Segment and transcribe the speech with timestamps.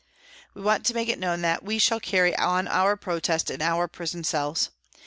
[0.55, 3.87] "We want to make it known that we shall carry on our protest in our
[3.87, 4.71] prison cells.